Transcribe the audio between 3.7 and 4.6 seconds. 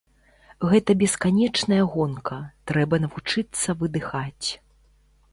выдыхаць.